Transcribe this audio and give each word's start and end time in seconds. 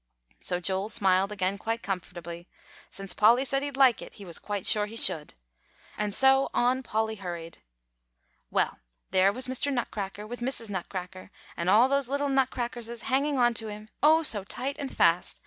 So 0.39 0.59
Joel 0.59 0.89
smiled 0.89 1.31
again 1.31 1.59
quite 1.59 1.83
comfortably; 1.83 2.47
since 2.89 3.13
Polly 3.13 3.45
said 3.45 3.61
he'd 3.61 3.77
like 3.77 4.01
it, 4.01 4.15
he 4.15 4.25
was 4.25 4.39
quite 4.39 4.65
sure 4.65 4.87
he 4.87 4.95
should. 4.95 5.35
And 5.95 6.11
so, 6.15 6.49
on 6.55 6.81
Polly 6.81 7.17
hurried. 7.17 7.59
"Well, 8.49 8.79
there 9.11 9.31
was 9.31 9.45
Mr. 9.45 9.71
Nutcracker 9.71 10.25
with 10.25 10.39
Mrs. 10.39 10.71
Nutcracker 10.71 11.29
and 11.55 11.69
all 11.69 11.87
those 11.87 12.09
little 12.09 12.29
Nutcrackerses 12.29 13.03
hanging 13.03 13.37
on 13.37 13.53
to 13.53 13.67
him, 13.67 13.89
oh, 14.01 14.23
so 14.23 14.43
tight 14.43 14.77
and 14.79 14.91
fast! 14.91 15.39